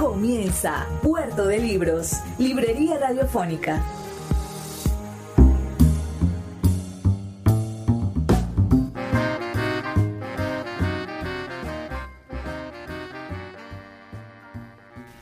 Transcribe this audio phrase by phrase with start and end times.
[0.00, 3.84] Comienza Puerto de Libros, Librería Radiofónica.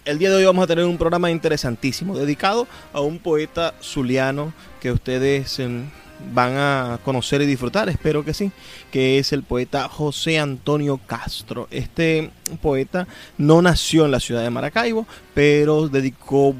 [0.09, 4.53] el día de hoy vamos a tener un programa interesantísimo dedicado a un poeta zuliano
[4.81, 5.85] que ustedes em,
[6.33, 8.51] van a conocer y disfrutar, espero que sí,
[8.91, 11.67] que es el poeta José Antonio Castro.
[11.69, 15.05] Este poeta no nació en la ciudad de Maracaibo,
[15.35, 16.55] pero dedicó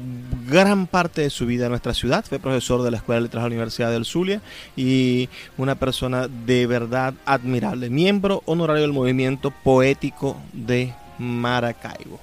[0.48, 2.24] gran parte de su vida a nuestra ciudad.
[2.24, 4.40] Fue profesor de la Escuela de Letras de la Universidad del Zulia
[4.76, 5.28] y
[5.58, 12.20] una persona de verdad admirable, miembro honorario del movimiento poético de Maracaibo.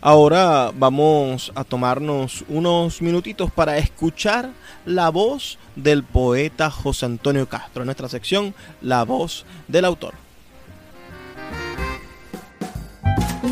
[0.00, 4.50] Ahora vamos a tomarnos unos minutitos para escuchar
[4.86, 10.14] la voz del poeta José Antonio Castro en nuestra sección La voz del autor.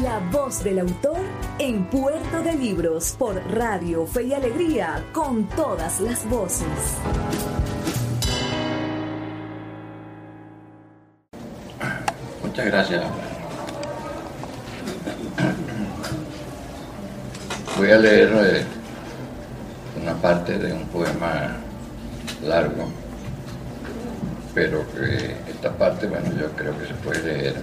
[0.03, 1.19] La voz del autor
[1.59, 6.69] en Puerto de Libros por Radio Fe y Alegría con todas las voces.
[12.41, 13.26] Muchas gracias.
[17.77, 18.65] Voy a leer eh,
[20.01, 21.57] una parte de un poema
[22.43, 22.89] largo,
[24.55, 27.57] pero que esta parte, bueno, yo creo que se puede leer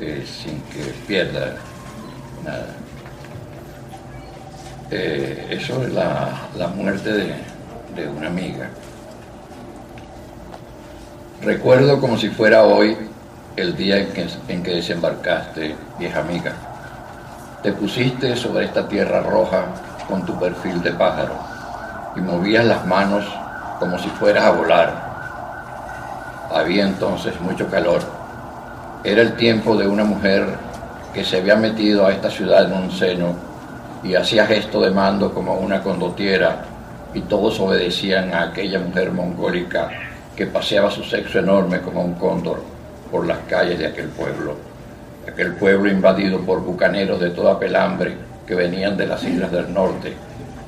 [0.00, 1.54] eh, sin que pierda
[2.44, 2.74] nada.
[4.90, 7.34] Eh, es la, muerte de,
[7.94, 8.68] de una amiga.
[11.40, 12.96] Recuerdo como si fuera hoy
[13.54, 16.63] el día en que, en que desembarcaste, vieja amiga
[17.64, 19.64] te pusiste sobre esta tierra roja
[20.06, 21.34] con tu perfil de pájaro
[22.14, 23.24] y movías las manos
[23.78, 24.92] como si fueras a volar.
[26.52, 28.02] Había entonces mucho calor.
[29.02, 30.46] Era el tiempo de una mujer
[31.14, 33.34] que se había metido a esta ciudad en un seno
[34.02, 36.66] y hacía gesto de mando como una condotiera
[37.14, 39.88] y todos obedecían a aquella mujer mongólica
[40.36, 42.62] que paseaba su sexo enorme como un cóndor
[43.10, 44.73] por las calles de aquel pueblo
[45.28, 48.14] aquel pueblo invadido por bucaneros de toda pelambre
[48.46, 50.12] que venían de las islas del norte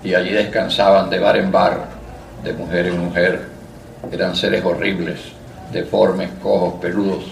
[0.03, 1.84] y allí descansaban de bar en bar,
[2.43, 3.43] de mujer en mujer.
[4.11, 5.19] Eran seres horribles,
[5.72, 7.25] deformes, cojos, peludos,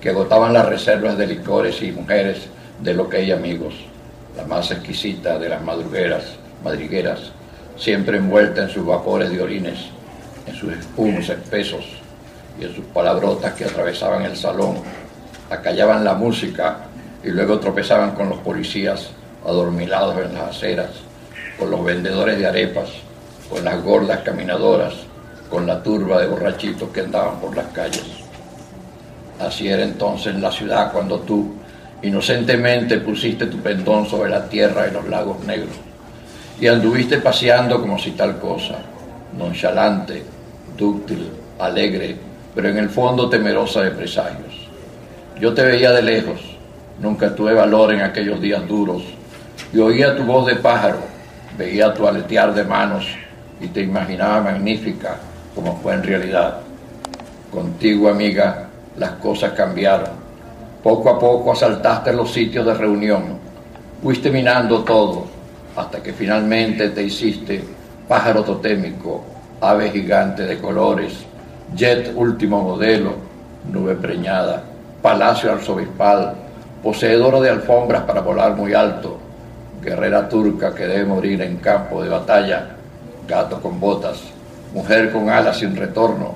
[0.00, 2.46] que agotaban las reservas de licores y mujeres
[2.80, 3.74] de lo que hay amigos,
[4.36, 6.22] la más exquisita de las madrugueras,
[6.62, 7.32] madrigueras,
[7.76, 9.78] siempre envuelta en sus vapores de orines,
[10.46, 11.84] en sus espumos espesos
[12.60, 14.76] y en sus palabrotas que atravesaban el salón
[15.50, 16.78] acallaban la música
[17.22, 19.10] y luego tropezaban con los policías
[19.44, 20.90] adormilados en las aceras,
[21.58, 22.88] con los vendedores de arepas,
[23.50, 24.94] con las gordas caminadoras,
[25.50, 28.04] con la turba de borrachitos que andaban por las calles.
[29.38, 31.54] Así era entonces la ciudad cuando tú
[32.02, 35.76] inocentemente pusiste tu pendón sobre la tierra y los lagos negros
[36.60, 38.76] y anduviste paseando como si tal cosa,
[39.36, 40.22] nonchalante,
[40.76, 42.16] dúctil, alegre,
[42.54, 44.49] pero en el fondo temerosa de presagios.
[45.40, 46.50] Yo te veía de lejos,
[47.00, 49.02] Nunca tuve valor en aquellos días duros.
[49.72, 50.98] Y oía tu voz de pájaro,
[51.56, 53.06] veía tu aletear de manos
[53.58, 55.16] y te imaginaba magnífica
[55.54, 56.58] como fue en realidad.
[57.50, 60.10] Contigo, amiga, las cosas cambiaron.
[60.82, 63.38] Poco a poco asaltaste los sitios de reunión.
[64.02, 65.24] Fuiste minando todo
[65.74, 67.64] hasta que finalmente te hiciste
[68.06, 69.24] pájaro totémico,
[69.60, 71.24] ave gigante de colores,
[71.74, 73.14] jet último modelo,
[73.70, 74.64] nube preñada,
[75.02, 76.34] palacio arzobispal,
[76.82, 79.18] poseedora de alfombras para volar muy alto,
[79.82, 82.66] guerrera turca que debe morir en campo de batalla,
[83.26, 84.20] gato con botas,
[84.74, 86.34] mujer con alas sin retorno,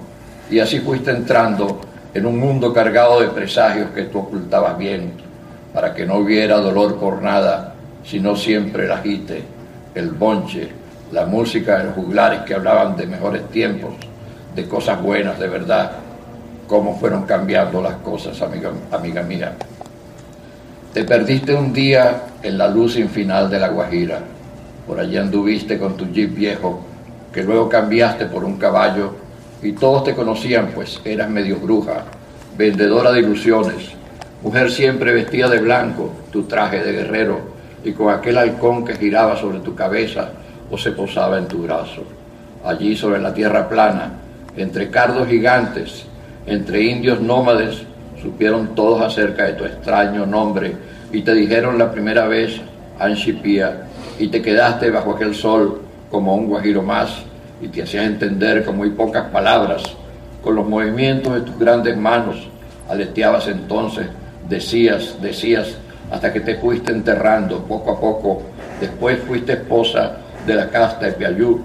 [0.51, 1.81] y así fuiste entrando
[2.13, 5.13] en un mundo cargado de presagios que tú ocultabas bien,
[5.73, 7.75] para que no hubiera dolor por nada,
[8.05, 9.43] sino siempre el agite,
[9.95, 10.71] el bonche,
[11.13, 13.95] la música de los juglares que hablaban de mejores tiempos,
[14.55, 15.93] de cosas buenas de verdad,
[16.67, 19.55] cómo fueron cambiando las cosas, amiga, amiga mía.
[20.93, 24.21] Te perdiste un día en la luz infinal de la Guajira.
[24.87, 26.81] Por allí anduviste con tu jeep viejo,
[27.33, 29.15] que luego cambiaste por un caballo,
[29.63, 32.05] y todos te conocían, pues eras medio bruja,
[32.57, 33.93] vendedora de ilusiones,
[34.43, 37.41] mujer siempre vestida de blanco, tu traje de guerrero,
[37.83, 40.31] y con aquel halcón que giraba sobre tu cabeza
[40.71, 42.05] o se posaba en tu brazo.
[42.65, 44.13] Allí sobre la tierra plana,
[44.57, 46.07] entre cardos gigantes,
[46.47, 47.83] entre indios nómades,
[48.21, 50.73] supieron todos acerca de tu extraño nombre
[51.13, 52.61] y te dijeron la primera vez
[52.99, 53.85] Anshipia
[54.19, 57.23] y te quedaste bajo aquel sol como un guajiro más
[57.61, 59.83] y te hacías entender con muy pocas palabras,
[60.43, 62.49] con los movimientos de tus grandes manos,
[62.89, 64.07] aleteabas entonces,
[64.49, 65.77] decías, decías,
[66.11, 68.43] hasta que te fuiste enterrando poco a poco,
[68.81, 71.61] después fuiste esposa de la casta de Piayú,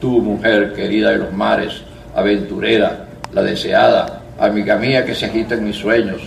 [0.00, 1.82] tu mujer querida de los mares,
[2.14, 6.22] aventurera, la deseada, amiga mía que se agita en mis sueños,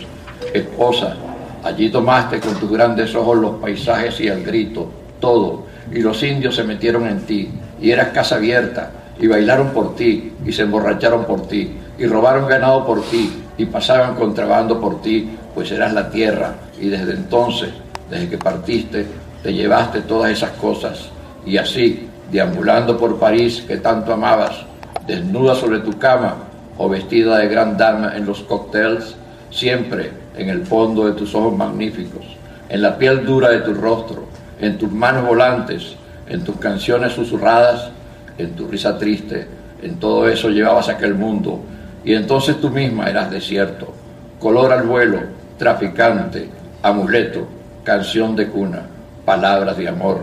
[0.54, 1.16] esposa,
[1.64, 4.90] allí tomaste con tus grandes ojos los paisajes y el grito,
[5.20, 7.50] todo, y los indios se metieron en ti,
[7.82, 12.48] y eras casa abierta, y bailaron por ti, y se emborracharon por ti, y robaron
[12.48, 17.70] ganado por ti, y pasaban contrabando por ti, pues eras la tierra, y desde entonces,
[18.10, 19.06] desde que partiste,
[19.42, 21.10] te llevaste todas esas cosas,
[21.46, 24.66] y así, deambulando por París que tanto amabas,
[25.08, 29.16] desnuda sobre tu cama o vestida de gran dama en los cócteles,
[29.50, 32.26] siempre en el fondo de tus ojos magníficos,
[32.70, 34.26] en la piel dura de tu rostro,
[34.60, 35.96] en tus manos volantes,
[36.28, 37.92] en tus canciones susurradas,
[38.38, 39.48] en tu risa triste,
[39.82, 41.60] en todo eso llevabas aquel mundo,
[42.04, 43.94] y entonces tú misma eras desierto,
[44.40, 45.20] color al vuelo,
[45.58, 46.50] traficante,
[46.82, 47.48] amuleto,
[47.84, 48.82] canción de cuna,
[49.26, 50.22] palabras de amor,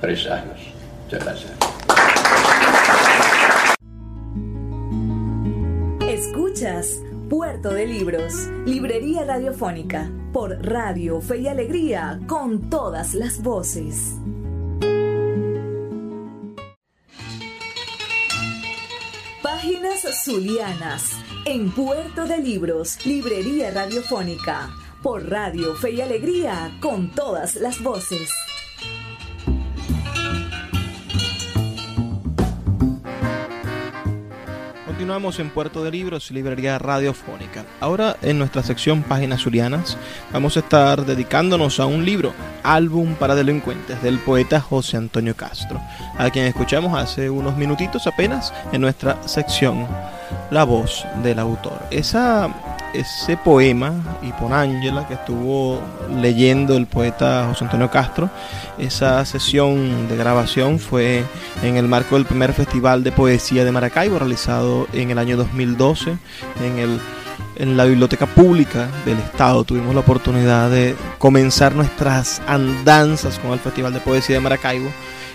[0.00, 0.58] presagios.
[1.04, 1.59] Muchas gracias.
[7.28, 14.16] Puerto de Libros, Librería Radiofónica, por Radio Fe y Alegría, con todas las voces.
[19.42, 24.70] Páginas Zulianas, en Puerto de Libros, Librería Radiofónica,
[25.02, 28.30] por Radio Fe y Alegría, con todas las voces.
[35.10, 37.64] Continuamos en Puerto de Libros, librería radiofónica.
[37.80, 39.98] Ahora en nuestra sección Páginas Zulianas
[40.32, 45.80] vamos a estar dedicándonos a un libro, Álbum para Delincuentes, del poeta José Antonio Castro,
[46.16, 49.84] a quien escuchamos hace unos minutitos apenas en nuestra sección
[50.52, 51.82] La voz del autor.
[51.90, 52.48] Esa
[52.94, 53.94] ese poema,
[54.52, 55.80] Ángela que estuvo
[56.20, 58.30] leyendo el poeta José Antonio Castro,
[58.78, 61.24] esa sesión de grabación fue
[61.62, 66.16] en el marco del primer Festival de Poesía de Maracaibo, realizado en el año 2012
[66.64, 67.00] en, el,
[67.56, 69.64] en la Biblioteca Pública del Estado.
[69.64, 74.90] Tuvimos la oportunidad de comenzar nuestras andanzas con el Festival de Poesía de Maracaibo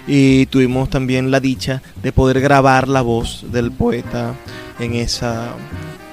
[0.07, 4.33] y tuvimos también la dicha de poder grabar la voz del poeta
[4.79, 5.53] en esa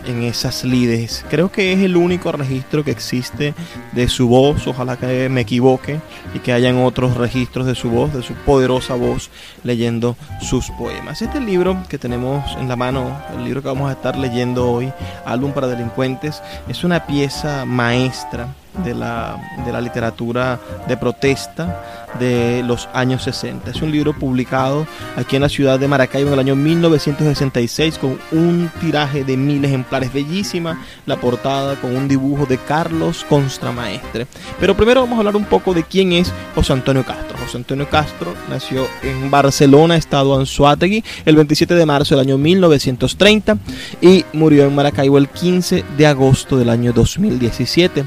[0.07, 1.25] en esas lides.
[1.31, 3.55] Creo que es el único registro que existe
[3.93, 6.01] de su voz, ojalá que me equivoque
[6.35, 9.31] y que hayan otros registros de su voz, de su poderosa voz
[9.65, 11.23] leyendo sus poemas.
[11.23, 14.93] Este libro que tenemos en la mano, el libro que vamos a estar leyendo hoy,
[15.25, 18.49] Álbum para Delincuentes, es una pieza maestra
[18.85, 23.71] de la, de la literatura de protesta de los años 60.
[23.71, 24.87] Es un libro publicado
[25.17, 29.65] aquí en la ciudad de Maracaibo en el año 1966 con un tiraje de mil
[29.65, 30.13] ejemplares.
[30.13, 34.27] Bellísima la portada con un dibujo de Carlos Constramaestre.
[34.61, 37.37] Pero primero vamos a hablar un poco de quién es José Antonio Castro.
[37.39, 43.59] José Antonio Castro nació en Barcelona, estado Anzuategui, el 27 de marzo del año 1930
[44.01, 48.05] y murió en Maracaibo el 15 de agosto del año 2017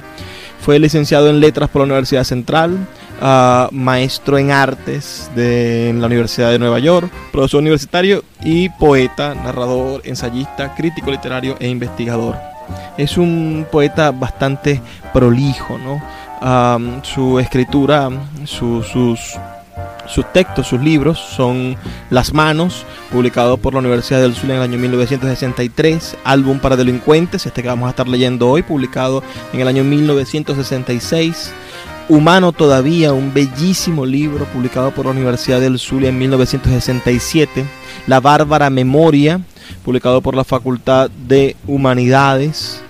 [0.65, 2.88] Fue licenciado en letras por la Universidad Central,
[3.22, 9.36] uh, maestro en artes de en la Universidad de Nueva York, profesor universitario y poeta,
[9.36, 12.36] narrador, ensayista, crítico literario e investigador.
[12.98, 14.81] Es un poeta bastante
[15.13, 16.01] prolijo, ¿no?
[16.41, 18.10] Uh, su escritura,
[18.45, 19.38] su, sus
[20.07, 21.75] sus textos, sus libros son
[22.09, 27.45] Las Manos, publicado por la Universidad del Zulia en el año 1963, Álbum para Delincuentes,
[27.45, 31.53] este que vamos a estar leyendo hoy, publicado en el año 1966.
[32.07, 37.65] Humano Todavía, un bellísimo libro publicado por la Universidad del Zulia en 1967.
[38.05, 39.41] La Bárbara Memoria,
[39.83, 42.81] publicado por la Facultad de Humanidades.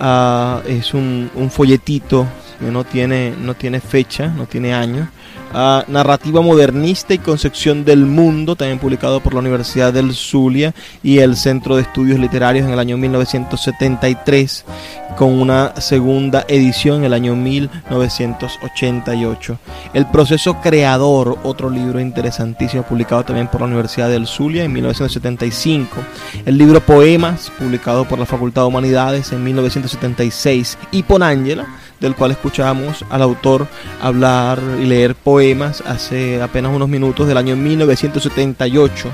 [0.00, 2.26] Uh, es un, un folletito
[2.60, 5.10] que no tiene, no tiene fecha, no tiene año
[5.52, 11.34] Narrativa Modernista y Concepción del Mundo, también publicado por la Universidad del Zulia y el
[11.36, 14.64] Centro de Estudios Literarios en el año 1973,
[15.16, 19.58] con una segunda edición en el año 1988.
[19.92, 25.96] El Proceso Creador, otro libro interesantísimo, publicado también por la Universidad del Zulia en 1975.
[26.46, 30.78] El libro Poemas, publicado por la Facultad de Humanidades en 1976.
[30.92, 31.66] Y Ponángela
[32.00, 33.66] del cual escuchamos al autor
[34.00, 39.08] hablar y leer poemas hace apenas unos minutos del año 1978.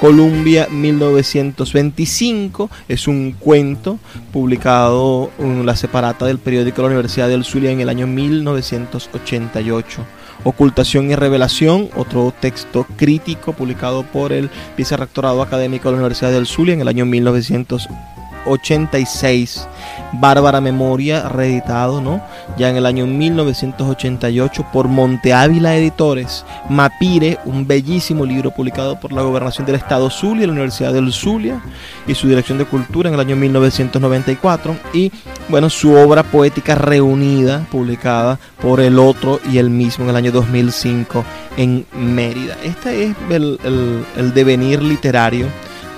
[0.00, 3.98] Columbia 1925 es un cuento
[4.32, 10.04] publicado en la separata del periódico la Universidad del Zulia en el año 1988.
[10.44, 16.46] Ocultación y Revelación, otro texto crítico publicado por el vicerrectorado académico de la Universidad del
[16.46, 18.17] Zulia en el año 1988.
[18.48, 19.68] 86.
[20.12, 22.22] Bárbara Memoria, reeditado, ¿no?
[22.56, 26.44] Ya en el año 1988 por Monte Ávila Editores.
[26.68, 31.60] Mapire, un bellísimo libro publicado por la Gobernación del Estado Zulia, la Universidad del Zulia
[32.06, 34.76] y su Dirección de Cultura en el año 1994.
[34.92, 35.12] Y,
[35.48, 40.32] bueno, su obra poética reunida, publicada por el otro y el mismo en el año
[40.32, 41.24] 2005
[41.56, 42.56] en Mérida.
[42.64, 45.46] Este es el, el, el devenir literario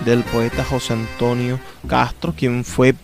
[0.04, 2.94] del poeta José Antonio Castro, quien fue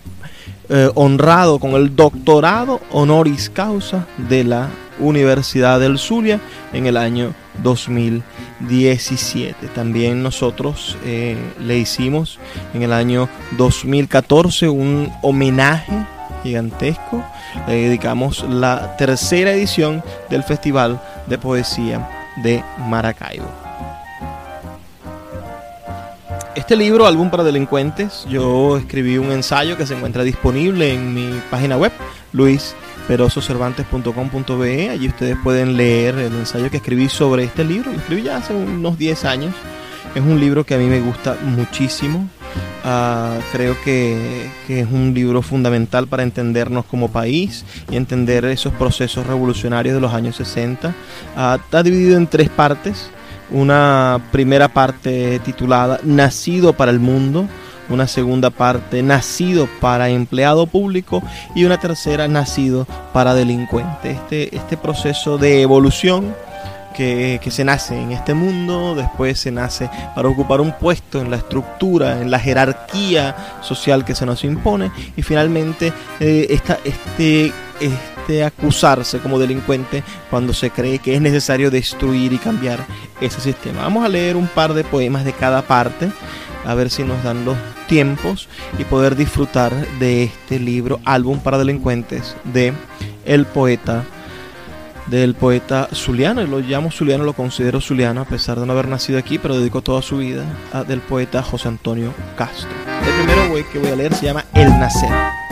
[0.69, 6.41] eh, honrado con el doctorado honoris causa de la Universidad del Zulia
[6.73, 9.69] en el año 2017.
[9.69, 12.39] También nosotros eh, le hicimos
[12.75, 15.93] en el año 2014 un homenaje
[16.43, 17.25] gigantesco.
[17.69, 22.09] Le dedicamos la tercera edición del Festival de Poesía
[22.43, 23.66] de Maracaibo.
[26.57, 31.39] Este libro, Álbum para Delincuentes, yo escribí un ensayo que se encuentra disponible en mi
[31.51, 31.93] página web,
[32.33, 34.89] luisperosocervantes.com.be.
[34.89, 37.93] Allí ustedes pueden leer el ensayo que escribí sobre este libro.
[37.93, 39.55] Lo escribí ya hace unos 10 años.
[40.15, 42.27] Es un libro que a mí me gusta muchísimo.
[42.87, 48.73] Uh, creo que, que, es un libro fundamental para entendernos como país y entender esos
[48.73, 50.89] procesos revolucionarios de los años 60.
[50.89, 50.93] Uh,
[51.37, 53.11] ah, está dividido en tres partes
[53.51, 57.49] una primera parte titulada Nacido para el Mundo,
[57.89, 61.23] una segunda parte Nacido para empleado público
[61.55, 64.11] y una tercera Nacido para delincuente.
[64.11, 66.35] Este, este proceso de evolución
[66.95, 71.31] que, que, se nace en este mundo, después se nace para ocupar un puesto en
[71.31, 77.53] la estructura, en la jerarquía social que se nos impone y finalmente eh, esta, este,
[77.81, 82.85] este acusarse como delincuente cuando se cree que es necesario destruir y cambiar
[83.21, 83.83] ese sistema.
[83.83, 86.11] Vamos a leer un par de poemas de cada parte,
[86.65, 87.57] a ver si nos dan los
[87.87, 92.73] tiempos y poder disfrutar de este libro, álbum para delincuentes de
[93.25, 94.05] el poeta
[95.07, 98.89] del poeta Zuliano, y lo llamo Zuliano, lo considero Zuliano a pesar de no haber
[98.89, 102.69] nacido aquí, pero dedico toda su vida a, del poeta José Antonio Castro.
[103.07, 105.46] El primero que voy a leer se llama El Nacer.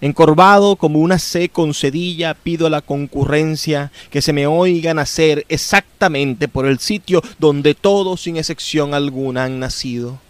[0.00, 5.44] Encorvado como una C con cedilla, pido a la concurrencia que se me oiga nacer
[5.48, 10.20] exactamente por el sitio donde todos sin excepción alguna han nacido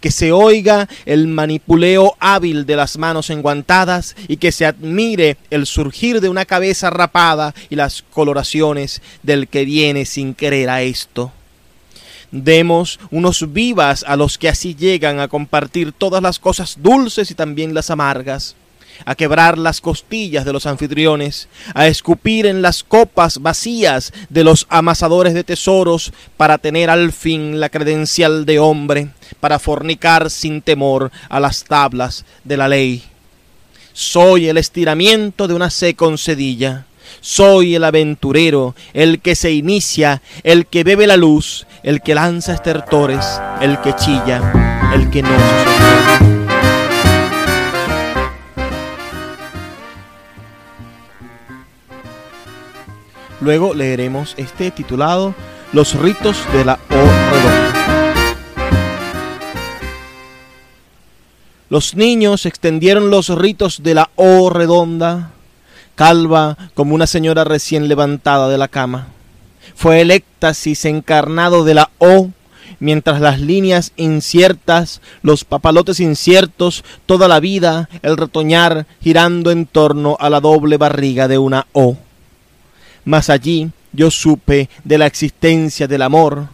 [0.00, 5.66] que se oiga el manipuleo hábil de las manos enguantadas y que se admire el
[5.66, 11.32] surgir de una cabeza rapada y las coloraciones del que viene sin querer a esto.
[12.30, 17.34] Demos unos vivas a los que así llegan a compartir todas las cosas dulces y
[17.34, 18.56] también las amargas
[19.04, 24.66] a quebrar las costillas de los anfitriones, a escupir en las copas vacías de los
[24.68, 29.08] amasadores de tesoros para tener al fin la credencial de hombre,
[29.40, 33.02] para fornicar sin temor a las tablas de la ley.
[33.92, 36.86] Soy el estiramiento de una C con cedilla.
[37.20, 42.54] Soy el aventurero, el que se inicia, el que bebe la luz, el que lanza
[42.54, 43.24] estertores,
[43.60, 46.31] el que chilla, el que no
[53.42, 55.34] Luego leeremos este titulado
[55.72, 57.72] Los ritos de la O redonda.
[61.68, 65.32] Los niños extendieron los ritos de la O redonda,
[65.96, 69.08] calva como una señora recién levantada de la cama.
[69.74, 72.30] Fue el éxtasis encarnado de la O
[72.78, 80.16] mientras las líneas inciertas, los papalotes inciertos, toda la vida, el retoñar girando en torno
[80.20, 81.96] a la doble barriga de una O.
[83.04, 86.48] Mas allí yo supe de la existencia del amor.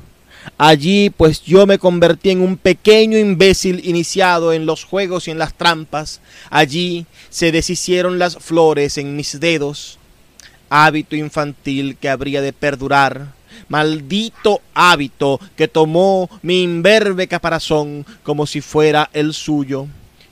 [0.57, 5.39] Allí pues yo me convertí en un pequeño imbécil iniciado en los juegos y en
[5.39, 6.21] las trampas.
[6.51, 9.99] Allí se deshicieron las flores en mis dedos.
[10.71, 13.39] Hábito infantil que habría de perdurar
[13.69, 19.87] maldito hábito que tomó mi imberbe caparazón como si fuera el suyo,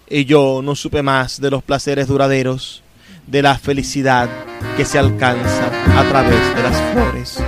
[0.08, 2.82] y yo no supe más de los placeres duraderos,
[3.26, 4.28] de la felicidad
[4.76, 7.38] que se alcanza a través de las flores.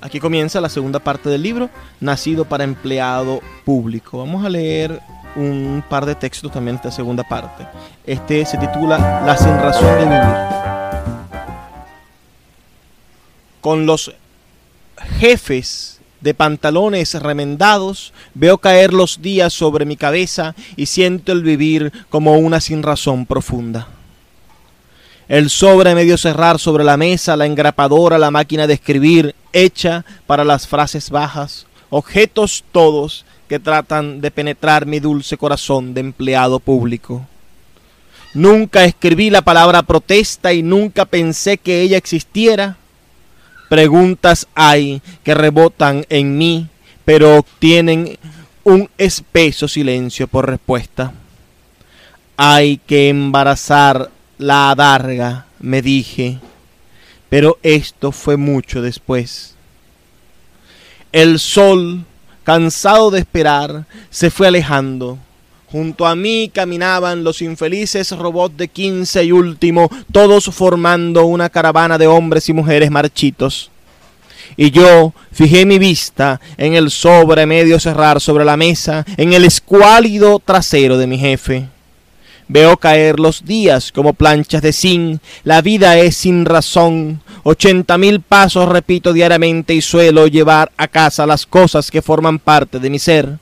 [0.00, 1.68] Aquí comienza la segunda parte del libro,
[2.00, 4.18] Nacido para empleado público.
[4.18, 5.00] Vamos a leer
[5.36, 7.66] un par de textos también en esta segunda parte.
[8.06, 10.58] Este se titula La sin razón de vivir
[13.60, 14.14] con los
[15.18, 21.92] jefes de pantalones remendados, veo caer los días sobre mi cabeza y siento el vivir
[22.10, 23.88] como una sinrazón profunda.
[25.28, 30.44] El sobre medio cerrar sobre la mesa, la engrapadora, la máquina de escribir, hecha para
[30.44, 37.26] las frases bajas, objetos todos que tratan de penetrar mi dulce corazón de empleado público.
[38.34, 42.76] Nunca escribí la palabra protesta y nunca pensé que ella existiera
[43.68, 46.68] preguntas hay que rebotan en mí,
[47.04, 48.18] pero obtienen
[48.64, 51.12] un espeso silencio por respuesta.
[52.36, 56.38] Hay que embarazar la adarga, me dije,
[57.28, 59.54] pero esto fue mucho después.
[61.12, 62.04] El sol,
[62.44, 65.18] cansado de esperar, se fue alejando
[65.70, 71.98] Junto a mí caminaban los infelices robots de quince y último, todos formando una caravana
[71.98, 73.70] de hombres y mujeres marchitos.
[74.56, 79.44] Y yo fijé mi vista en el sobre medio cerrar sobre la mesa, en el
[79.44, 81.68] escuálido trasero de mi jefe.
[82.48, 87.20] Veo caer los días como planchas de zinc, la vida es sin razón.
[87.42, 92.78] Ochenta mil pasos repito diariamente y suelo llevar a casa las cosas que forman parte
[92.78, 93.38] de mi ser.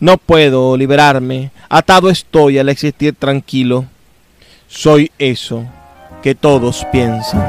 [0.00, 3.84] No puedo liberarme, atado estoy al existir tranquilo.
[4.66, 5.66] Soy eso
[6.22, 7.46] que todos piensan.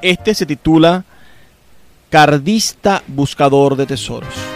[0.00, 1.04] Este se titula
[2.08, 4.55] Cardista Buscador de Tesoros.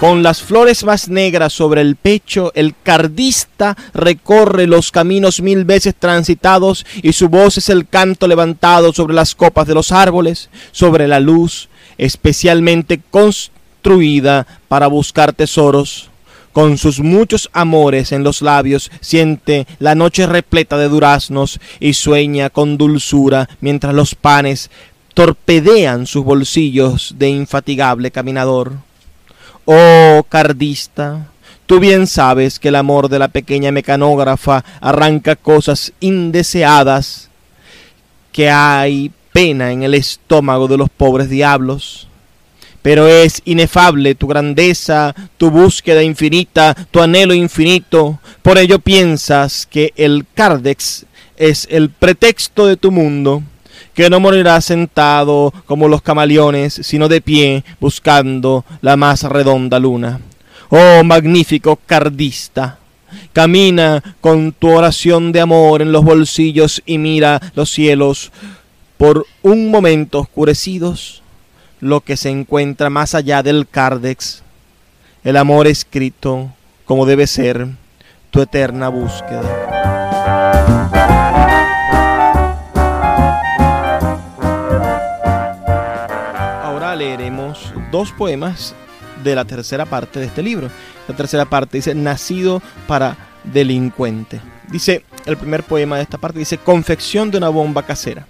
[0.00, 5.94] Con las flores más negras sobre el pecho, el cardista recorre los caminos mil veces
[5.94, 11.06] transitados y su voz es el canto levantado sobre las copas de los árboles, sobre
[11.06, 16.08] la luz, especialmente construida para buscar tesoros.
[16.52, 22.48] Con sus muchos amores en los labios, siente la noche repleta de duraznos y sueña
[22.48, 24.70] con dulzura mientras los panes
[25.12, 28.89] torpedean sus bolsillos de infatigable caminador.
[29.72, 31.28] Oh cardista,
[31.64, 37.30] tú bien sabes que el amor de la pequeña mecanógrafa arranca cosas indeseadas,
[38.32, 42.08] que hay pena en el estómago de los pobres diablos.
[42.82, 48.18] Pero es inefable tu grandeza, tu búsqueda infinita, tu anhelo infinito.
[48.42, 51.06] Por ello piensas que el Cardex
[51.36, 53.44] es el pretexto de tu mundo
[53.94, 60.20] que no morirá sentado como los camaleones, sino de pie, buscando la más redonda luna.
[60.68, 62.78] Oh magnífico cardista,
[63.32, 68.30] camina con tu oración de amor en los bolsillos y mira los cielos
[68.96, 71.22] por un momento oscurecidos,
[71.80, 74.42] lo que se encuentra más allá del cárdex,
[75.24, 76.52] el amor escrito
[76.84, 77.66] como debe ser
[78.30, 79.79] tu eterna búsqueda.
[87.00, 88.74] Leeremos dos poemas
[89.24, 90.68] de la tercera parte de este libro.
[91.08, 94.38] La tercera parte dice, nacido para delincuente.
[94.70, 98.26] Dice, el primer poema de esta parte dice, confección de una bomba casera.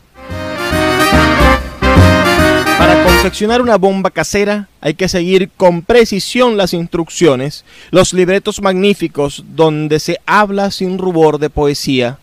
[2.78, 9.44] Para confeccionar una bomba casera hay que seguir con precisión las instrucciones, los libretos magníficos
[9.48, 12.18] donde se habla sin rubor de poesía.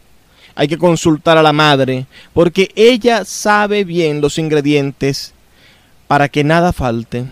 [0.55, 5.33] Hay que consultar a la madre, porque ella sabe bien los ingredientes
[6.07, 7.25] para que nada falte.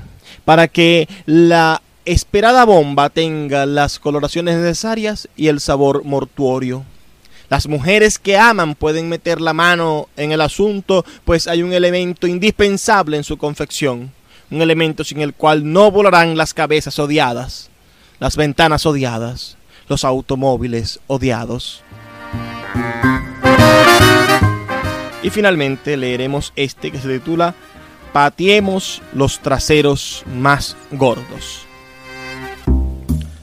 [0.43, 6.83] para que la esperada bomba tenga las coloraciones necesarias y el sabor mortuorio.
[7.49, 12.27] Las mujeres que aman pueden meter la mano en el asunto, pues hay un elemento
[12.27, 14.11] indispensable en su confección,
[14.51, 17.69] un elemento sin el cual no volarán las cabezas odiadas,
[18.19, 19.57] las ventanas odiadas,
[19.87, 21.83] los automóviles odiados.
[25.23, 27.55] Y finalmente leeremos este que se titula
[28.15, 31.65] Patiemos los traseros más gordos.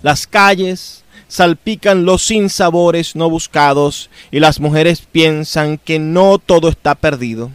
[0.01, 6.95] Las calles salpican los sinsabores no buscados y las mujeres piensan que no todo está
[6.95, 7.51] perdido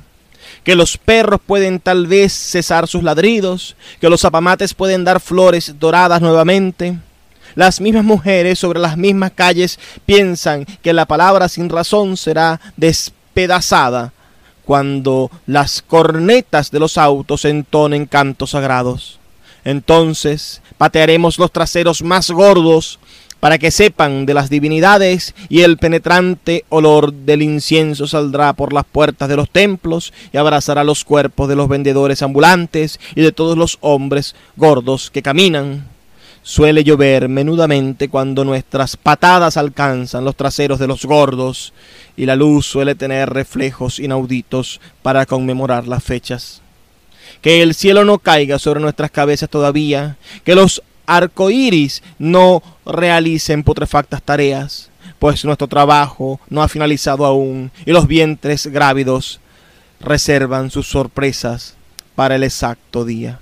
[0.64, 5.74] que los perros pueden tal vez cesar sus ladridos, que los zapamates pueden dar flores
[5.80, 7.00] doradas nuevamente.
[7.56, 14.14] Las mismas mujeres sobre las mismas calles piensan que la palabra sin razón será despedazada
[14.68, 19.18] cuando las cornetas de los autos entonen cantos sagrados.
[19.64, 23.00] Entonces patearemos los traseros más gordos
[23.40, 28.84] para que sepan de las divinidades y el penetrante olor del incienso saldrá por las
[28.84, 33.58] puertas de los templos y abrazará los cuerpos de los vendedores ambulantes y de todos
[33.58, 35.97] los hombres gordos que caminan.
[36.48, 41.74] Suele llover menudamente cuando nuestras patadas alcanzan los traseros de los gordos
[42.16, 46.62] y la luz suele tener reflejos inauditos para conmemorar las fechas.
[47.42, 54.24] Que el cielo no caiga sobre nuestras cabezas todavía, que los arcoíris no realicen putrefactas
[54.24, 59.42] tareas, pues nuestro trabajo no ha finalizado aún y los vientres grávidos
[60.00, 61.76] reservan sus sorpresas
[62.16, 63.42] para el exacto día.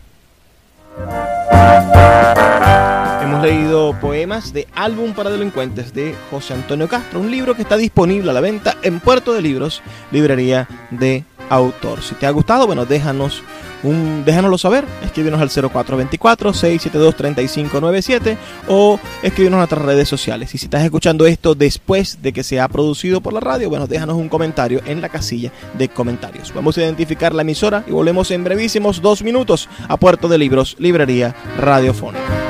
[3.45, 8.31] Leído poemas de Álbum para Delincuentes de José Antonio Castro, un libro que está disponible
[8.31, 12.01] a la venta en Puerto de Libros, librería de autor.
[12.01, 13.43] Si te ha gustado, bueno, déjanos
[13.84, 18.36] un, déjanoslo saber, escríbenos al 0424-672-3597
[18.67, 20.55] o escríbenos a nuestras redes sociales.
[20.55, 23.86] Y si estás escuchando esto después de que se ha producido por la radio, bueno,
[23.86, 26.51] déjanos un comentario en la casilla de comentarios.
[26.51, 30.75] Vamos a identificar la emisora y volvemos en brevísimos dos minutos a Puerto de Libros,
[30.79, 32.44] Librería Radiofónica.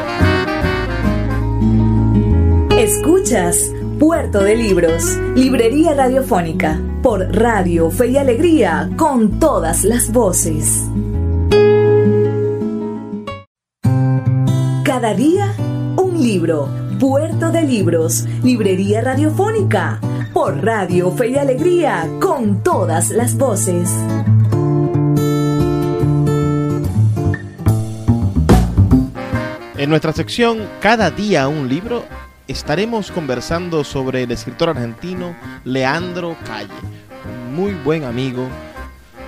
[2.86, 10.84] Escuchas Puerto de Libros, Librería Radiofónica, por Radio Fe y Alegría, con todas las voces.
[14.84, 15.52] Cada día,
[15.98, 16.70] un libro.
[17.00, 20.00] Puerto de Libros, Librería Radiofónica,
[20.32, 23.90] por Radio Fe y Alegría, con todas las voces.
[29.78, 32.04] En nuestra sección Cada día un libro,
[32.48, 36.70] estaremos conversando sobre el escritor argentino Leandro Calle,
[37.52, 38.48] muy buen amigo,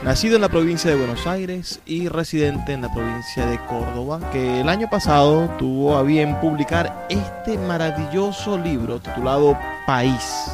[0.03, 4.62] nacido en la provincia de Buenos Aires y residente en la provincia de Córdoba, que
[4.62, 10.51] el año pasado tuvo a bien publicar este maravilloso libro titulado País,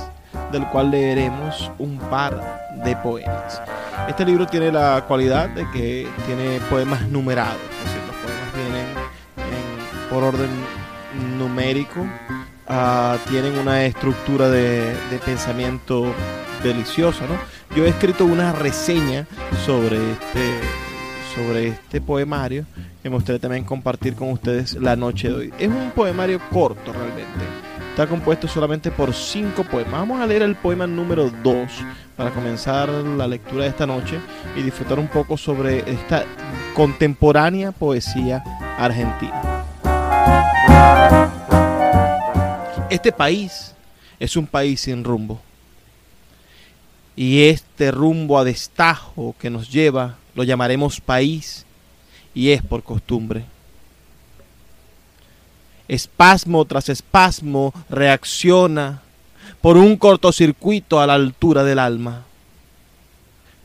[0.51, 3.61] del cual leeremos un par de poemas.
[4.07, 8.87] Este libro tiene la cualidad de que tiene poemas numerados, es decir, los poemas vienen
[9.37, 10.49] en- por orden
[11.37, 11.99] numérico
[12.67, 16.13] ah, tienen una estructura de, de pensamiento
[16.63, 17.37] deliciosa, ¿no?
[17.75, 19.25] Yo he escrito una reseña
[19.65, 20.59] sobre este,
[21.35, 22.65] sobre este poemario
[23.01, 25.53] que me gustaría también compartir con ustedes la noche de hoy.
[25.59, 27.45] Es un poemario corto realmente.
[27.89, 29.93] Está compuesto solamente por cinco poemas.
[29.93, 31.55] Vamos a leer el poema número 2
[32.15, 34.19] para comenzar la lectura de esta noche
[34.55, 36.23] y disfrutar un poco sobre esta
[36.73, 38.43] contemporánea poesía
[38.79, 39.41] argentina.
[42.93, 43.73] Este país
[44.19, 45.41] es un país sin rumbo.
[47.15, 51.65] Y este rumbo a destajo que nos lleva lo llamaremos país
[52.35, 53.45] y es por costumbre.
[55.87, 59.01] Espasmo tras espasmo reacciona
[59.59, 62.25] por un cortocircuito a la altura del alma.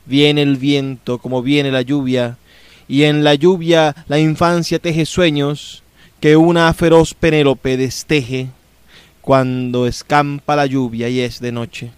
[0.07, 2.39] Viene el viento como viene la lluvia,
[2.87, 5.83] y en la lluvia la infancia teje sueños
[6.19, 8.49] que una feroz Penélope desteje
[9.29, 11.91] cuando escampa la lluvia y es de noche.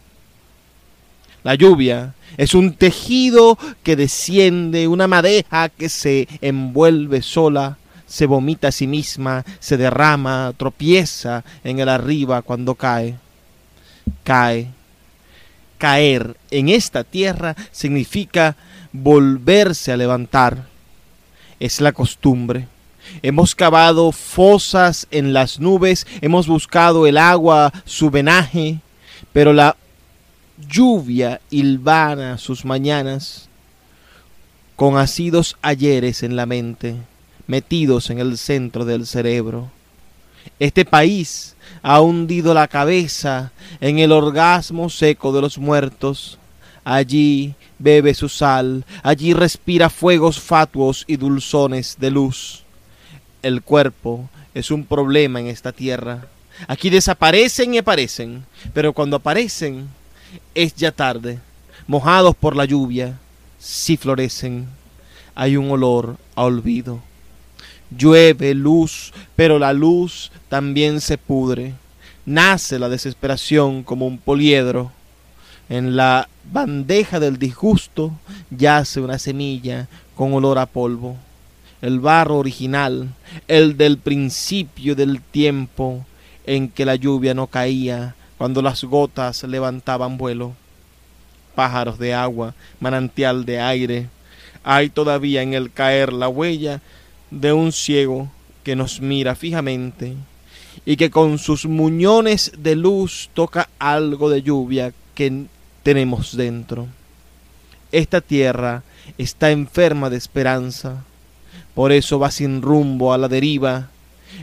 [1.44, 8.68] La lluvia es un tejido que desciende, una madeja que se envuelve sola, se vomita
[8.68, 13.16] a sí misma, se derrama, tropieza en el arriba cuando cae.
[14.26, 14.68] Cae.
[15.78, 18.58] Caer en esta tierra significa
[18.92, 20.68] volverse a levantar.
[21.62, 22.68] Es la costumbre.
[23.22, 28.80] Hemos cavado fosas en las nubes, hemos buscado el agua, su venaje,
[29.34, 29.76] pero la
[30.68, 33.50] lluvia hilvana sus mañanas
[34.76, 36.96] con ácidos ayeres en la mente,
[37.46, 39.70] metidos en el centro del cerebro.
[40.60, 46.40] Este país ha hundido la cabeza en el orgasmo seco de los muertos.
[46.84, 52.64] Allí bebe su sal, allí respira fuegos fatuos y dulzones de luz.
[53.42, 56.28] El cuerpo es un problema en esta tierra.
[56.68, 59.90] Aquí desaparecen y aparecen, pero cuando aparecen
[60.54, 61.40] es ya tarde.
[61.88, 63.18] Mojados por la lluvia,
[63.58, 64.68] si florecen,
[65.34, 67.02] hay un olor a olvido.
[67.90, 71.74] Llueve luz, pero la luz también se pudre.
[72.26, 74.92] Nace la desesperación como un poliedro.
[75.68, 78.12] En la bandeja del disgusto
[78.52, 81.18] yace una semilla con olor a polvo.
[81.82, 83.10] El barro original,
[83.48, 86.06] el del principio del tiempo
[86.46, 90.54] en que la lluvia no caía, cuando las gotas levantaban vuelo.
[91.56, 94.10] Pájaros de agua, manantial de aire.
[94.64, 96.82] Hay todavía en el caer la huella
[97.30, 98.32] de un ciego
[98.64, 100.16] que nos mira fijamente
[100.86, 105.46] y que con sus muñones de luz toca algo de lluvia que
[105.84, 106.88] tenemos dentro.
[107.92, 108.84] Esta tierra
[109.18, 111.04] está enferma de esperanza,
[111.74, 113.90] por eso va sin rumbo a la deriva.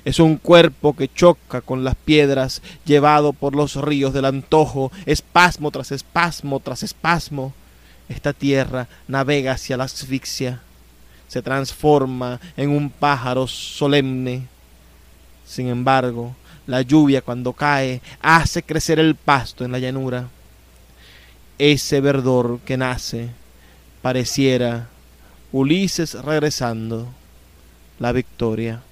[0.05, 5.71] Es un cuerpo que choca con las piedras, llevado por los ríos del antojo, espasmo
[5.71, 7.53] tras espasmo tras espasmo.
[8.09, 10.63] Esta tierra navega hacia la asfixia
[11.29, 14.47] se transforma en un pájaro solemne.
[15.47, 16.35] Sin embargo,
[16.67, 20.29] la lluvia cuando cae hace crecer el pasto en la llanura.
[21.59, 23.31] Ese verdor que nace
[24.03, 24.89] pareciera
[25.53, 27.09] Ulises regresando,
[27.99, 28.83] la victoria.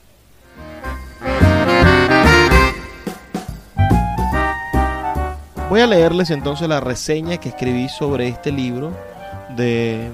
[5.69, 8.97] Voy a leerles entonces la reseña que escribí sobre este libro
[9.57, 10.11] de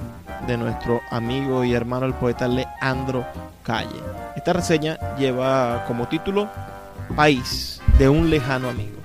[0.46, 3.24] de nuestro amigo y hermano el poeta Leandro
[3.62, 4.00] Calle.
[4.36, 6.48] Esta reseña lleva como título
[7.14, 9.01] País de un lejano amigo.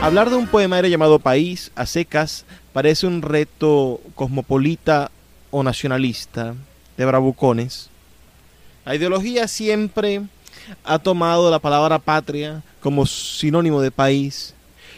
[0.00, 5.10] Hablar de un poemario llamado País a secas parece un reto cosmopolita
[5.50, 6.54] o nacionalista
[6.96, 7.90] de bravucones.
[8.84, 10.22] La ideología siempre
[10.84, 14.54] ha tomado la palabra patria como sinónimo de país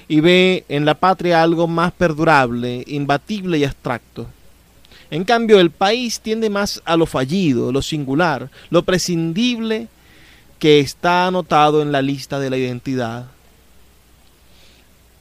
[0.06, 4.26] y ve en la patria algo más perdurable, imbatible y abstracto.
[5.10, 9.88] En cambio, el país tiende más a lo fallido, lo singular, lo prescindible
[10.58, 13.26] que está anotado en la lista de la identidad.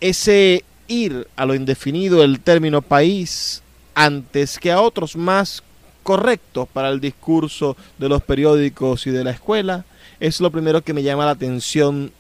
[0.02, 3.62] Ese ir a lo indefinido el término país
[3.94, 5.64] antes que a otros más
[6.04, 9.86] correctos para el discurso de los periódicos y de la escuela
[10.20, 12.12] es lo primero que me llama la atención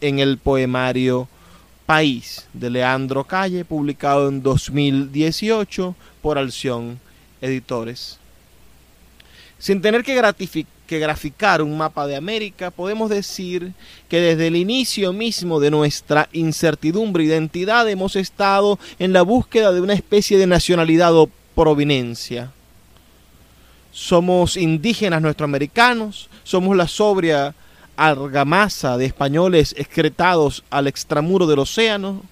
[0.00, 1.28] en el poemario
[1.86, 6.98] País de Leandro Calle, publicado en 2018 por Alción
[7.40, 8.18] Editores.
[9.58, 10.14] Sin tener que,
[10.86, 13.72] que, graficar un mapa de América, podemos decir
[14.08, 19.72] que desde el inicio mismo de nuestra incertidumbre e identidad hemos estado en la búsqueda
[19.72, 22.50] de una especie de nacionalidad o provinencia.
[23.92, 27.54] Somos indígenas nuestroamericanos, somos la sobria
[27.96, 32.22] argamasa de españoles excretados al extramuro del océano?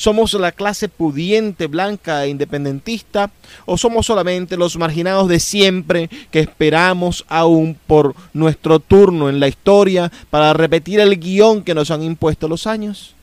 [0.00, 3.30] ¿Somos la clase pudiente, blanca e independentista?
[3.66, 9.48] ¿O somos solamente los marginados de siempre que esperamos aún por nuestro turno en la
[9.48, 13.14] historia para repetir el guion que nos han impuesto los años?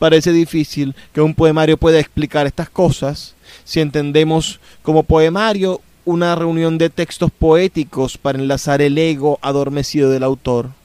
[0.00, 6.78] Parece difícil que un poemario pueda explicar estas cosas si entendemos como poemario una reunión
[6.78, 10.79] de textos poéticos para enlazar el ego adormecido del autor.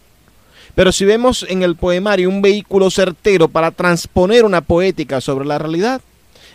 [0.75, 5.57] Pero si vemos en el poemario un vehículo certero para transponer una poética sobre la
[5.57, 6.01] realidad,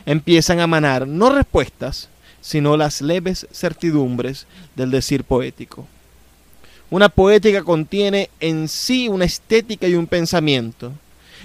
[0.05, 2.11] empiezan a manar no respuestas,
[2.43, 5.87] sino las leves certidumbres del decir poético.
[6.91, 10.93] Una poética contiene en sí una estética y un pensamiento.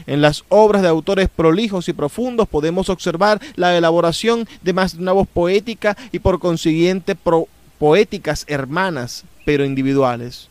[0.08, 5.02] En las obras de autores prolijos y profundos podemos observar la elaboración de más de
[5.02, 7.16] una voz poética y por consiguiente
[7.78, 10.50] poéticas hermanas, pero individuales.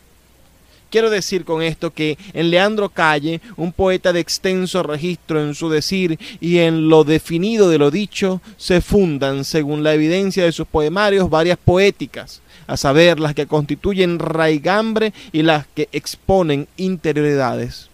[0.95, 5.69] Quiero decir con esto que en Leandro Calle, un poeta de extenso registro en su
[5.69, 10.69] decir y en lo definido de lo dicho, se fundan, según la evidencia de sus
[10.69, 17.89] poemarios, varias poéticas, a saber, las que constituyen raigambre y las que exponen interioridades.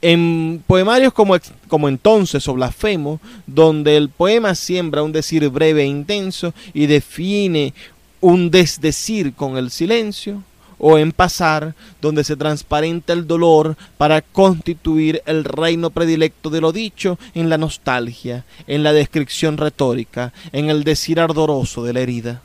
[0.00, 1.36] En poemarios como,
[1.68, 7.72] como entonces o blasfemo, donde el poema siembra un decir breve e intenso y define
[8.20, 10.42] un desdecir con el silencio,
[10.84, 16.72] o en pasar, donde se transparenta el dolor para constituir el reino predilecto de lo
[16.72, 22.42] dicho en la nostalgia, en la descripción retórica, en el decir ardoroso de la herida.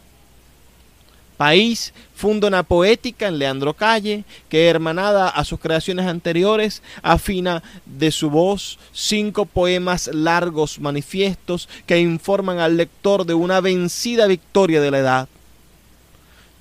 [1.36, 8.12] País funda una poética en Leandro Calle que, hermanada a sus creaciones anteriores, afina de
[8.12, 14.92] su voz cinco poemas largos manifiestos que informan al lector de una vencida victoria de
[14.92, 15.30] la edad.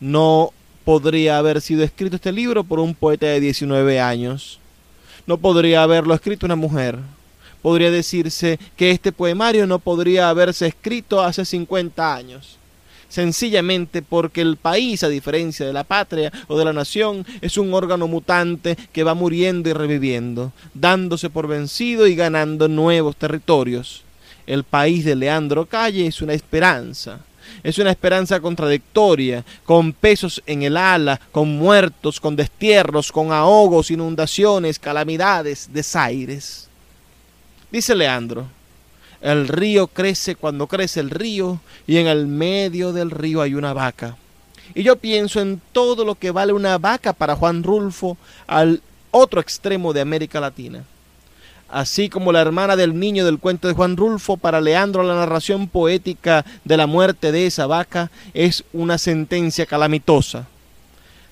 [0.00, 0.52] No
[0.86, 4.60] podría haber sido escrito este libro por un poeta de 19 años.
[5.26, 6.96] No podría haberlo escrito una mujer.
[7.60, 12.58] Podría decirse que este poemario no podría haberse escrito hace 50 años
[13.08, 17.72] sencillamente porque el país, a diferencia de la patria o de la nación, es un
[17.72, 24.02] órgano mutante que va muriendo y reviviendo, dándose por vencido y ganando nuevos territorios.
[24.46, 27.20] El país de Leandro Calle es una esperanza,
[27.62, 33.90] es una esperanza contradictoria, con pesos en el ala, con muertos, con destierros, con ahogos,
[33.90, 36.68] inundaciones, calamidades, desaires.
[37.70, 38.46] Dice Leandro,
[39.20, 43.72] el río crece cuando crece el río y en el medio del río hay una
[43.72, 44.16] vaca.
[44.74, 48.16] Y yo pienso en todo lo que vale una vaca para Juan Rulfo
[48.46, 50.84] al otro extremo de América Latina.
[51.68, 55.68] Así como la hermana del niño del cuento de Juan Rulfo, para Leandro la narración
[55.68, 60.46] poética de la muerte de esa vaca es una sentencia calamitosa.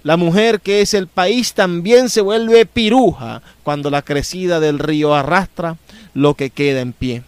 [0.02, 5.14] La mujer que es el país también se vuelve piruja cuando la crecida del río
[5.14, 5.78] arrastra
[6.12, 7.22] lo que queda en pie.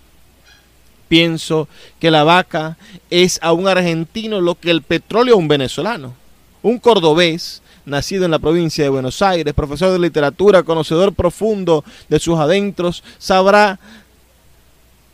[1.08, 1.68] Pienso
[2.00, 2.76] que la vaca
[3.08, 6.14] es a un argentino lo que el petróleo a un venezolano.
[6.62, 12.20] Un cordobés, nacido en la provincia de Buenos Aires, profesor de literatura, conocedor profundo de
[12.20, 13.78] sus adentros, sabrá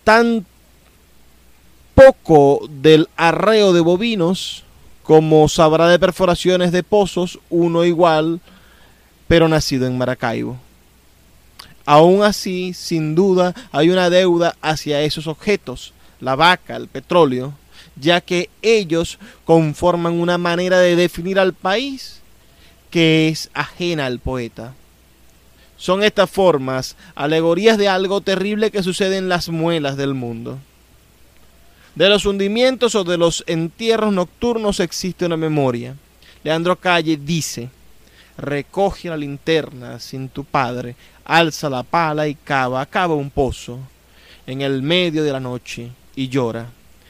[0.03, 0.45] tan
[1.95, 4.65] poco del arreo de bovinos
[5.03, 8.41] como sabrá de perforaciones de pozos, uno igual,
[9.29, 10.57] pero nacido en Maracaibo.
[11.85, 17.53] Aún así, sin duda, hay una deuda hacia esos objetos, la vaca, el petróleo,
[17.97, 22.22] ya que ellos conforman una manera de definir al país
[22.93, 24.75] que es ajena al poeta.
[25.79, 30.59] Son estas formas alegorías de algo terrible que sucede en las muelas del mundo.
[31.97, 35.97] De los hundimientos o de los entierros nocturnos existe una memoria.
[36.45, 37.71] Leandro Calle dice,
[38.37, 43.79] recoge la linterna sin tu padre, alza la pala y cava, cava un pozo
[44.47, 46.67] en el medio de la noche y llora,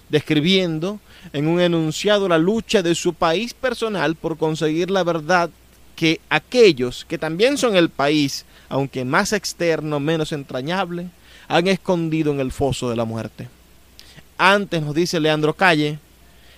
[0.09, 1.01] describiendo
[1.33, 5.51] en un enunciado la lucha de su país personal por conseguir la verdad
[6.03, 11.07] que aquellos que también son el país, aunque más externo, menos entrañable,
[11.47, 13.49] han escondido en el foso de la muerte.
[14.37, 16.01] Antes nos dice Leandro Calle,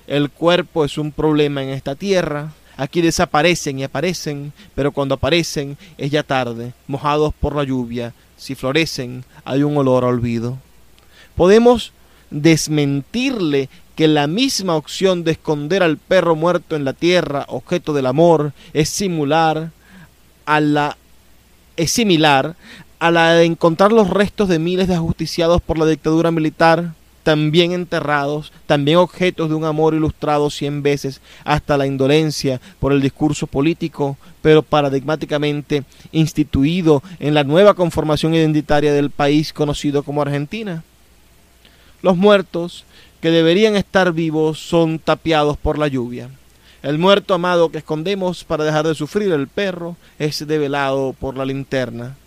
[0.06, 5.76] el cuerpo es un problema en esta tierra, Aquí desaparecen y aparecen, pero cuando aparecen
[5.98, 8.14] es ya tarde, mojados por la lluvia.
[8.38, 10.56] Si florecen, hay un olor a olvido.
[11.36, 11.92] Podemos
[12.30, 18.06] desmentirle que la misma opción de esconder al perro muerto en la tierra, objeto del
[18.06, 19.70] amor, es similar
[20.46, 20.96] a la
[21.86, 22.54] similar
[22.98, 27.72] a la de encontrar los restos de miles de ajusticiados por la dictadura militar también
[27.72, 33.46] enterrados, también objetos de un amor ilustrado cien veces hasta la indolencia por el discurso
[33.46, 40.84] político, pero paradigmáticamente instituido en la nueva conformación identitaria del país conocido como Argentina.
[42.02, 42.84] Los muertos
[43.24, 46.28] que deberían estar vivos son tapiados por la lluvia.
[46.82, 51.46] El muerto amado que escondemos para dejar de sufrir el perro es develado por la
[51.46, 52.18] linterna.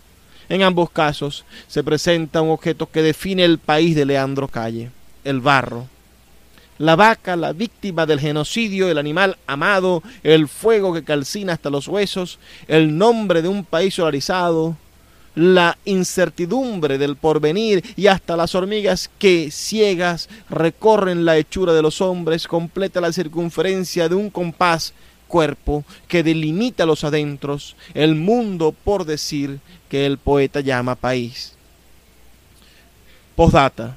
[0.48, 4.90] En ambos casos se presenta un objeto que define el país de Leandro Calle,
[5.22, 5.86] el barro.
[6.78, 11.86] La vaca, la víctima del genocidio, el animal amado, el fuego que calcina hasta los
[11.86, 14.76] huesos, el nombre de un país solarizado,
[15.38, 22.00] la incertidumbre del porvenir y hasta las hormigas que, ciegas, recorren la hechura de los
[22.00, 24.92] hombres, completa la circunferencia de un compás
[25.28, 31.54] cuerpo que delimita los adentros, el mundo por decir que el poeta llama país.
[33.36, 33.96] Postdata.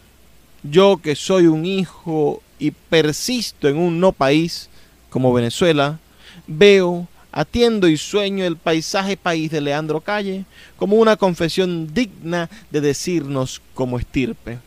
[0.61, 4.69] Yo que soy un hijo y persisto en un no país
[5.09, 5.97] como Venezuela,
[6.45, 10.45] veo, atiendo y sueño el paisaje país de Leandro Calle
[10.77, 14.59] como una confesión digna de decirnos como estirpe.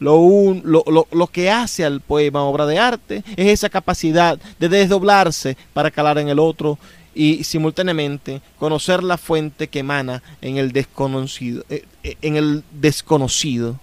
[0.00, 0.20] Lo,
[0.62, 5.90] lo, lo, que hace al poema obra de arte es esa capacidad de desdoblarse para
[5.90, 6.78] calar en el otro
[7.16, 11.64] y simultáneamente conocer la fuente que emana en el desconocido.
[11.68, 13.80] Eh, eh, en el desconocido.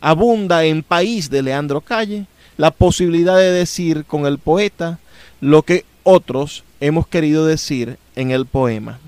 [0.00, 5.00] Abunda en País de Leandro Calle la posibilidad de decir con el poeta
[5.40, 8.98] lo que otros hemos querido decir en el poema.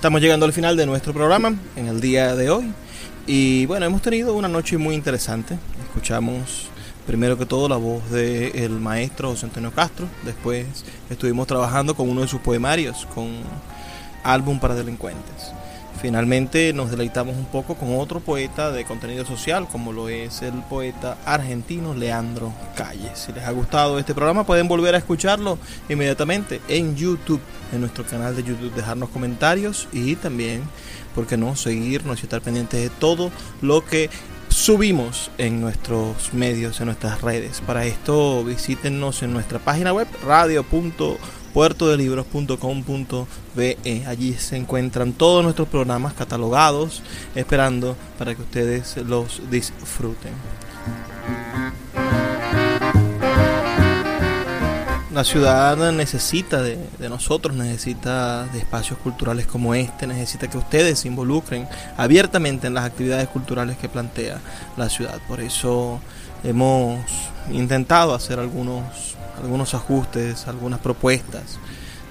[0.00, 2.72] Estamos llegando al final de nuestro programa en el día de hoy.
[3.26, 5.58] Y bueno, hemos tenido una noche muy interesante.
[5.88, 6.70] Escuchamos
[7.06, 10.06] primero que todo la voz del maestro José Antonio Castro.
[10.24, 10.64] Después
[11.10, 13.28] estuvimos trabajando con uno de sus poemarios, con
[14.24, 15.52] Álbum para Delincuentes.
[16.00, 20.54] Finalmente nos deleitamos un poco con otro poeta de contenido social, como lo es el
[20.62, 23.10] poeta argentino Leandro Calle.
[23.14, 25.58] Si les ha gustado este programa, pueden volver a escucharlo
[25.90, 27.42] inmediatamente en YouTube,
[27.74, 30.62] en nuestro canal de YouTube, dejarnos comentarios y también,
[31.14, 33.30] ¿por qué no?, seguirnos y estar pendientes de todo
[33.60, 34.08] lo que
[34.48, 37.60] subimos en nuestros medios, en nuestras redes.
[37.60, 40.08] Para esto visítenos en nuestra página web
[41.54, 44.04] radio.puertodelibros.com.be.
[44.06, 47.02] Allí se encuentran todos nuestros programas catalogados,
[47.34, 50.32] esperando para que ustedes los disfruten.
[55.12, 61.00] La ciudad necesita de, de, nosotros, necesita de espacios culturales como este, necesita que ustedes
[61.00, 64.38] se involucren abiertamente en las actividades culturales que plantea
[64.76, 65.18] la ciudad.
[65.26, 65.98] Por eso
[66.44, 67.00] hemos
[67.50, 71.58] intentado hacer algunos, algunos ajustes, algunas propuestas.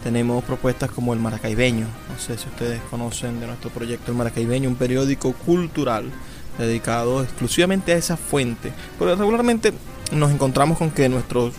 [0.04, 4.70] Tenemos propuestas como el Maracaibeño, no sé si ustedes conocen de nuestro proyecto El Maracaibeño,
[4.70, 6.10] un periódico cultural
[6.58, 8.72] dedicado exclusivamente a esa fuente.
[8.98, 9.74] Porque regularmente
[10.12, 11.54] nos encontramos con que nuestros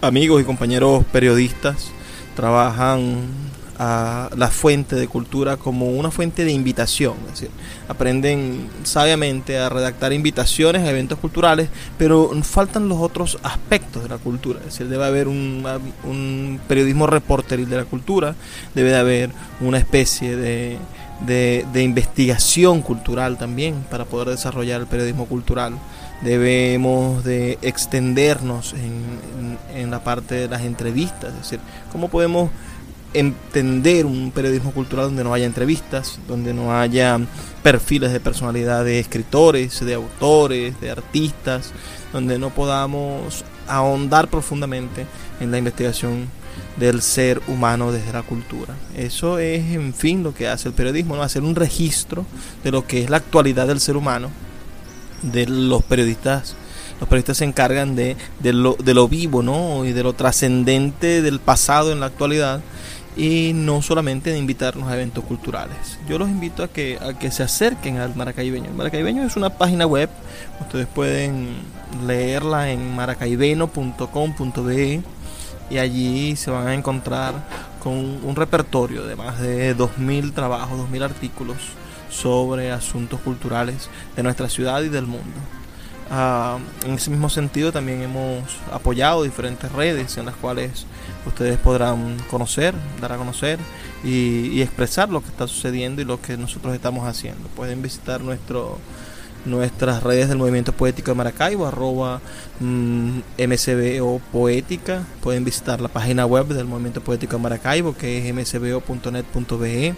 [0.00, 1.90] amigos y compañeros periodistas
[2.36, 3.22] trabajan
[3.78, 7.50] a la fuente de cultura como una fuente de invitación, es decir,
[7.88, 11.68] aprenden sabiamente a redactar invitaciones a eventos culturales,
[11.98, 15.64] pero faltan los otros aspectos de la cultura, es decir, debe haber un,
[16.04, 18.34] un periodismo reporteril de la cultura,
[18.74, 20.78] debe de haber una especie de,
[21.20, 25.74] de, de investigación cultural también para poder desarrollar el periodismo cultural.
[26.22, 31.60] Debemos de extendernos en, en, la parte de las entrevistas, es decir,
[31.92, 32.50] cómo podemos
[33.14, 37.18] entender un periodismo cultural donde no haya entrevistas, donde no haya
[37.62, 41.72] perfiles de personalidad de escritores, de autores, de artistas,
[42.12, 45.06] donde no podamos ahondar profundamente
[45.40, 46.28] en la investigación
[46.76, 48.74] del ser humano desde la cultura.
[48.96, 51.22] Eso es, en fin, lo que hace el periodismo, ¿no?
[51.22, 52.26] hacer un registro
[52.62, 54.30] de lo que es la actualidad del ser humano
[55.22, 56.56] de los periodistas
[57.00, 59.84] los periodistas se encargan de, de, lo, de lo vivo ¿no?
[59.84, 62.60] y de lo trascendente del pasado en la actualidad
[63.16, 65.98] y no solamente de invitarnos a eventos culturales.
[66.08, 68.70] Yo los invito a que, a que se acerquen al Maracaibeño.
[68.70, 70.08] El Maracaibeño es una página web,
[70.60, 71.56] ustedes pueden
[72.06, 75.02] leerla en maracaibeno.com.be
[75.70, 77.34] y allí se van a encontrar
[77.82, 81.56] con un repertorio de más de 2.000 trabajos, 2.000 artículos
[82.10, 85.36] sobre asuntos culturales de nuestra ciudad y del mundo.
[86.10, 90.84] Uh, en ese mismo sentido también hemos apoyado diferentes redes en las cuales
[91.26, 93.58] ustedes podrán conocer, dar a conocer
[94.04, 97.48] y, expresar lo que está sucediendo y lo que nosotros estamos haciendo.
[97.48, 98.78] Pueden visitar nuestro
[99.46, 102.20] nuestras redes del Movimiento Poético de Maracaibo, arroba
[102.60, 105.02] MCBO Poética.
[105.22, 109.94] Pueden visitar la página web del Movimiento Poético de Maracaibo, que es mcbo.net.be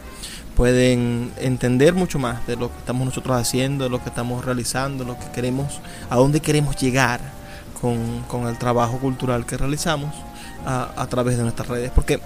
[0.56, 5.04] pueden entender mucho más de lo que estamos nosotros haciendo, de lo que estamos realizando,
[5.04, 7.20] lo que queremos, a dónde queremos llegar
[7.80, 10.14] con, con el trabajo cultural que realizamos
[10.64, 12.18] a, través de nuestras redes, porque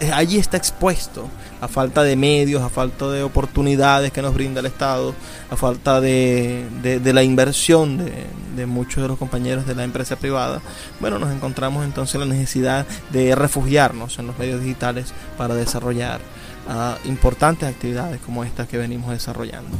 [0.00, 1.28] eh, allí está expuesto
[1.60, 5.14] a falta de medios, a falta de oportunidades que nos brinda el Estado,
[5.48, 10.16] a falta de, de, la inversión de, de, muchos de los compañeros de la empresa
[10.16, 10.60] privada,
[10.98, 16.20] bueno, nos encontramos entonces la necesidad de refugiarnos en los medios digitales para desarrollar
[16.68, 19.76] ah, importantes actividades como estas que venimos desarrollando.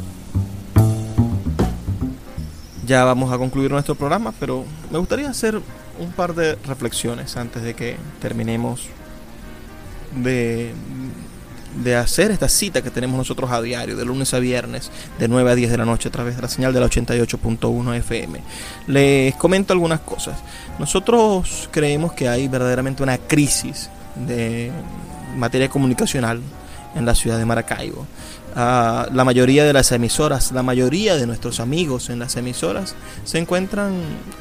[2.85, 5.61] Ya vamos a concluir nuestro programa, pero me gustaría hacer
[5.99, 8.87] un par de reflexiones antes de que terminemos
[10.15, 10.73] de,
[11.83, 15.51] de hacer esta cita que tenemos nosotros a diario, de lunes a viernes, de 9
[15.51, 18.41] a 10 de la noche, a través de la señal de la 88.1 FM.
[18.87, 20.39] Les comento algunas cosas.
[20.79, 24.71] Nosotros creemos que hay verdaderamente una crisis de
[25.37, 26.41] materia comunicacional
[26.95, 28.05] en la ciudad de Maracaibo.
[28.55, 33.37] Ah, la mayoría de las emisoras, la mayoría de nuestros amigos en las emisoras se
[33.37, 33.93] encuentran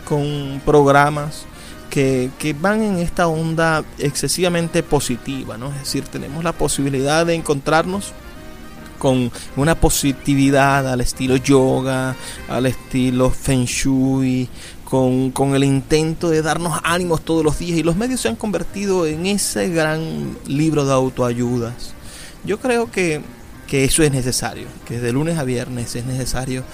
[0.06, 1.44] con programas
[1.90, 5.68] que, van en esta onda excesivamente positiva, ¿no?
[5.68, 8.12] Es decir, tenemos la posibilidad de encontrarnos
[8.98, 12.16] con una positividad al estilo yoga,
[12.48, 14.48] al estilo feng shui,
[14.84, 18.36] con, con, el intento de darnos ánimos todos los días y los medios se han
[18.36, 21.94] convertido en ese gran libro de autoayudas.
[22.44, 23.20] Yo creo que,
[23.66, 26.64] que eso es necesario, que de lunes a viernes es necesario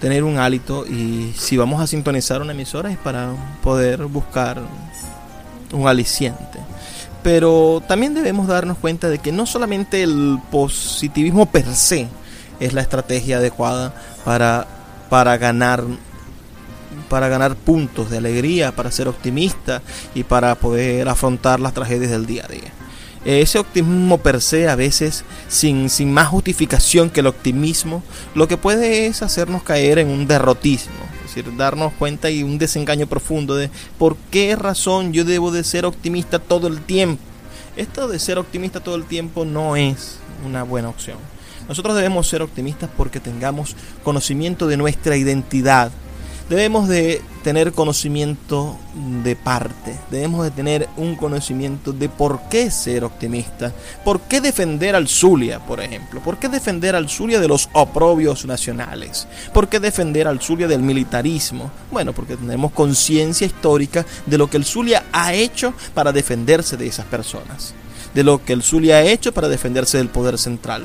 [0.00, 3.32] tener un hálito y si vamos a sintonizar una emisora es para
[3.62, 4.60] poder buscar
[5.72, 6.58] un aliciente.
[7.22, 12.08] Pero también debemos darnos cuenta de que no solamente el positivismo per se
[12.60, 13.94] es la estrategia adecuada
[14.24, 14.66] para,
[15.10, 15.84] para ganar
[17.10, 19.82] para ganar puntos de alegría, para ser optimista
[20.14, 22.72] y para poder afrontar las tragedias del día a día
[23.26, 28.02] ese optimismo per se a veces sin, sin más justificación que el optimismo,
[28.34, 32.56] lo que puede es hacernos caer en un derrotismo, es decir, darnos cuenta y un
[32.56, 33.68] desengaño profundo de
[33.98, 37.20] por qué razón yo debo de ser optimista todo el tiempo.
[37.76, 41.18] Esto de ser optimista todo el tiempo no es una buena opción.
[41.68, 43.74] Nosotros debemos ser optimistas porque tengamos
[44.04, 45.90] conocimiento de nuestra identidad,
[46.48, 48.76] debemos de tener conocimiento
[49.22, 53.72] de parte, debemos de tener un conocimiento de por qué ser optimista,
[54.04, 58.44] por qué defender al Zulia, por ejemplo, por qué defender al Zulia de los oprobios
[58.46, 61.70] nacionales, por qué defender al Zulia del militarismo.
[61.90, 66.86] Bueno, porque tenemos conciencia histórica de lo que el Zulia ha hecho para defenderse de
[66.86, 67.74] esas personas,
[68.14, 70.84] de lo que el Zulia ha hecho para defenderse del poder central.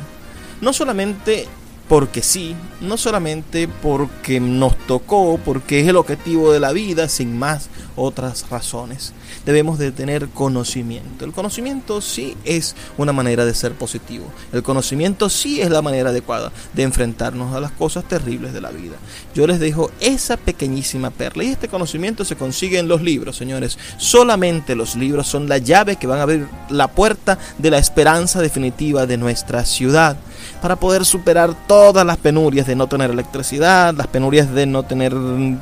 [0.60, 1.48] No solamente
[1.92, 7.38] porque sí, no solamente porque nos tocó, porque es el objetivo de la vida, sin
[7.38, 7.68] más
[7.98, 9.12] otras razones.
[9.46, 11.26] Debemos de tener conocimiento.
[11.26, 14.24] El conocimiento sí es una manera de ser positivo.
[14.54, 18.72] El conocimiento sí es la manera adecuada de enfrentarnos a las cosas terribles de la
[18.72, 18.96] vida.
[19.36, 23.78] Yo les dejo esa pequeñísima perla y este conocimiento se consigue en los libros, señores.
[23.98, 28.40] Solamente los libros son la llave que van a abrir la puerta de la esperanza
[28.40, 30.16] definitiva de nuestra ciudad
[30.62, 35.14] para poder superar todas las penurias de no tener electricidad, las penurias de no tener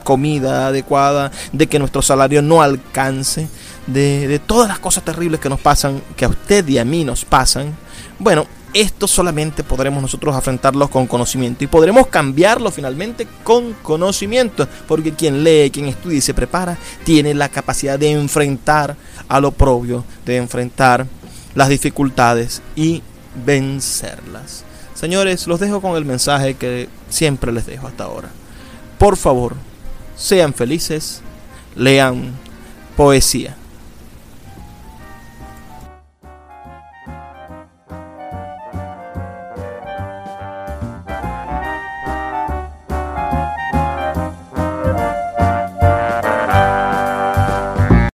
[0.04, 3.47] comida adecuada, de que nuestro salario no alcance,
[3.88, 7.24] de, todas las cosas terribles que nos pasan, que a usted y a mí nos
[7.24, 7.76] pasan.
[8.20, 15.14] Bueno, esto solamente podremos nosotros afrontarlo con conocimiento y podremos cambiarlo finalmente con conocimiento, porque
[15.14, 18.95] quien lee, quien estudia y se prepara, tiene la capacidad de enfrentar
[19.28, 21.08] a lo propio, de enfrentar
[21.56, 23.02] las dificultades y
[23.45, 24.66] vencerlas.
[25.00, 28.28] Señores, los dejo con el mensaje que siempre les dejo hasta ahora.
[28.97, 29.56] Por favor,
[30.18, 31.22] sean felices,
[31.78, 32.34] lean
[32.97, 33.56] poesía.